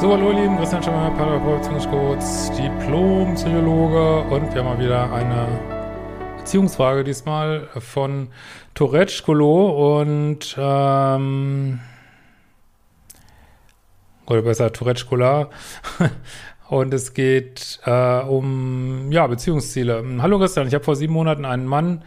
[0.00, 5.48] So, hallo ihr Lieben, Christian Schemmer, Paartherapeut, Beziehungscoach, Diplom-Psychologe und wir haben mal wieder eine
[6.36, 8.28] Beziehungsfrage, diesmal von
[8.74, 11.80] Toretschkolo und ähm,
[14.28, 15.50] oder besser Toretschkola
[16.68, 20.04] und es geht äh, um ja Beziehungsziele.
[20.22, 22.04] Hallo Christian, ich habe vor sieben Monaten einen Mann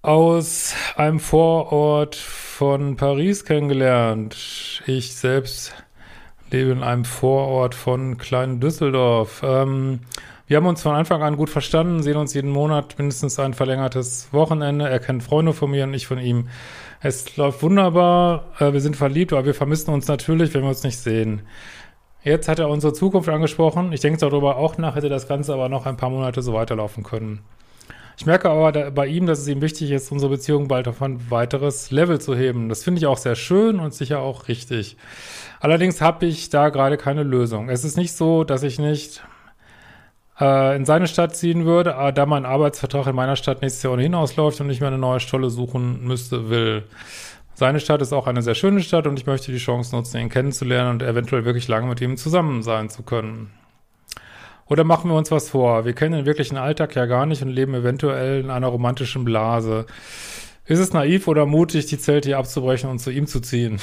[0.00, 4.82] aus einem Vorort von Paris kennengelernt.
[4.86, 5.74] Ich selbst
[6.54, 9.42] lebe in einem Vorort von Klein Düsseldorf.
[9.44, 10.00] Ähm,
[10.46, 14.28] wir haben uns von Anfang an gut verstanden, sehen uns jeden Monat mindestens ein verlängertes
[14.30, 14.88] Wochenende.
[14.88, 16.48] Er kennt Freunde von mir und ich von ihm.
[17.00, 20.84] Es läuft wunderbar, äh, wir sind verliebt, aber wir vermissen uns natürlich, wenn wir uns
[20.84, 21.42] nicht sehen.
[22.22, 23.92] Jetzt hat er unsere Zukunft angesprochen.
[23.92, 27.02] Ich denke darüber auch nach, hätte das Ganze aber noch ein paar Monate so weiterlaufen
[27.02, 27.40] können.
[28.16, 31.02] Ich merke aber da, bei ihm, dass es ihm wichtig ist, unsere Beziehung bald auf
[31.02, 32.68] ein weiteres Level zu heben.
[32.68, 34.96] Das finde ich auch sehr schön und sicher auch richtig.
[35.60, 37.68] Allerdings habe ich da gerade keine Lösung.
[37.68, 39.24] Es ist nicht so, dass ich nicht
[40.40, 43.94] äh, in seine Stadt ziehen würde, aber da mein Arbeitsvertrag in meiner Stadt nächstes Jahr
[43.94, 46.84] ohnehin ausläuft und ich mir eine neue Stelle suchen müsste, will.
[47.54, 50.28] Seine Stadt ist auch eine sehr schöne Stadt und ich möchte die Chance nutzen, ihn
[50.28, 53.50] kennenzulernen und eventuell wirklich lange mit ihm zusammen sein zu können.
[54.68, 55.84] Oder machen wir uns was vor?
[55.84, 59.86] Wir kennen den wirklichen Alltag ja gar nicht und leben eventuell in einer romantischen Blase.
[60.66, 63.78] Ist es naiv oder mutig, die Zelte hier abzubrechen und zu ihm zu ziehen?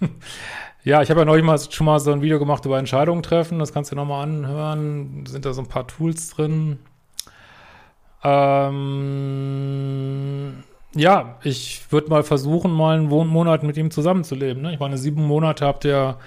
[0.84, 3.58] ja, ich habe ja neulich mal schon mal so ein Video gemacht über Entscheidungen treffen.
[3.58, 5.24] Das kannst du nochmal anhören.
[5.26, 6.78] Sind da so ein paar Tools drin?
[8.22, 8.98] Ähm,
[10.94, 14.62] ja, ich würde mal versuchen, mal einen Monat mit ihm zusammenzuleben.
[14.62, 14.74] Ne?
[14.74, 16.18] Ich meine, sieben Monate habt ihr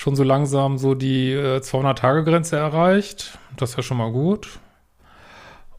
[0.00, 3.38] schon so langsam so die äh, 200-Tage-Grenze erreicht.
[3.58, 4.48] Das ist ja schon mal gut.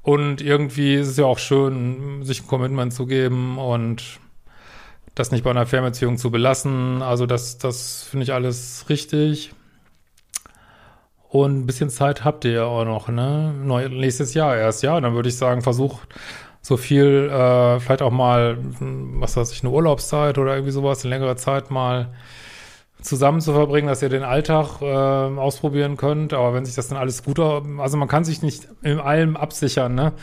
[0.03, 4.19] Und irgendwie ist es ja auch schön, sich ein Commitment zu geben und
[5.15, 7.01] das nicht bei einer Fernbeziehung zu belassen.
[7.01, 9.53] Also das, das finde ich alles richtig.
[11.27, 13.55] Und ein bisschen Zeit habt ihr ja auch noch, ne?
[13.57, 15.01] Neu, nächstes Jahr erst, ja.
[15.01, 16.07] Dann würde ich sagen, versucht
[16.61, 21.15] so viel, äh, vielleicht auch mal, was weiß ich, eine Urlaubszeit oder irgendwie sowas, eine
[21.15, 22.13] längere Zeit mal
[23.01, 26.33] zusammen zu verbringen, dass ihr den Alltag äh, ausprobieren könnt.
[26.33, 29.95] Aber wenn sich das dann alles gut, also man kann sich nicht in allem absichern,
[29.95, 30.13] ne?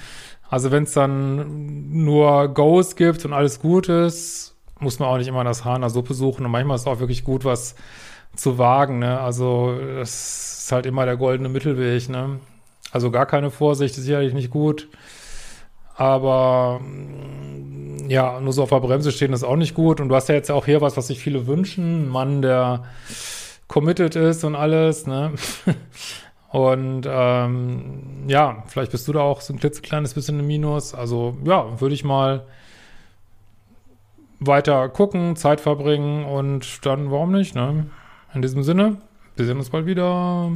[0.48, 5.28] Also wenn es dann nur Goes gibt und alles gut ist, muss man auch nicht
[5.28, 6.46] immer das Haar in der Suppe suchen.
[6.46, 7.74] Und manchmal ist es auch wirklich gut, was
[8.34, 9.20] zu wagen, ne?
[9.20, 12.40] Also das ist halt immer der goldene Mittelweg, ne?
[12.90, 14.88] Also gar keine Vorsicht ist sicherlich nicht gut.
[15.94, 16.80] Aber
[18.08, 20.00] ja, nur so auf der Bremse stehen ist auch nicht gut.
[20.00, 22.06] Und du hast ja jetzt auch hier was, was sich viele wünschen.
[22.06, 22.84] Ein Mann, der
[23.68, 25.32] committed ist und alles, ne?
[26.50, 30.94] Und ähm, ja, vielleicht bist du da auch so ein klitzekleines bisschen im Minus.
[30.94, 32.46] Also ja, würde ich mal
[34.40, 37.86] weiter gucken, Zeit verbringen und dann warum nicht, ne?
[38.34, 38.96] In diesem Sinne,
[39.36, 40.50] wir sehen uns bald wieder.